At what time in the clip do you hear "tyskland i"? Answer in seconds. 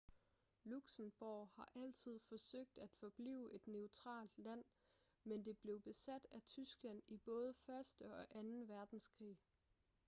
6.43-7.17